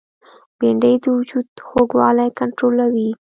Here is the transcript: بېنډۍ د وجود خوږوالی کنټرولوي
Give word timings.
بېنډۍ 0.57 0.95
د 1.03 1.05
وجود 1.17 1.47
خوږوالی 1.67 2.27
کنټرولوي 2.39 3.09